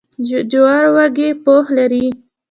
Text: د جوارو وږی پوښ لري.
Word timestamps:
د 0.27 0.29
جوارو 0.51 0.89
وږی 0.97 1.29
پوښ 1.43 1.65
لري. 1.77 2.05